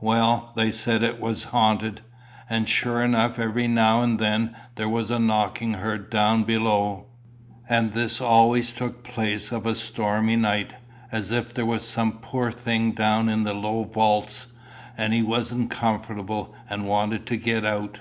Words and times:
Well, 0.00 0.52
they 0.54 0.70
said 0.70 1.02
it 1.02 1.18
was 1.20 1.42
haunted; 1.50 2.02
and 2.48 2.68
sure 2.68 3.02
enough 3.02 3.36
every 3.40 3.66
now 3.66 4.00
and 4.00 4.20
then 4.20 4.54
there 4.76 4.88
was 4.88 5.10
a 5.10 5.18
knocking 5.18 5.72
heard 5.74 6.08
down 6.08 6.44
below. 6.44 7.06
And 7.68 7.90
this 7.92 8.20
always 8.20 8.70
took 8.70 9.02
place 9.02 9.50
of 9.50 9.66
a 9.66 9.74
stormy 9.74 10.36
night, 10.36 10.72
as 11.10 11.32
if 11.32 11.52
there 11.52 11.66
was 11.66 11.82
some 11.84 12.18
poor 12.18 12.52
thing 12.52 12.92
down 12.92 13.28
in 13.28 13.42
the 13.42 13.54
low 13.54 13.80
wouts 13.80 13.92
(vaults), 13.94 14.46
and 14.96 15.12
he 15.12 15.20
wasn't 15.22 15.68
comfortable 15.72 16.54
and 16.70 16.86
wanted 16.86 17.26
to 17.26 17.36
get 17.36 17.64
out. 17.66 17.98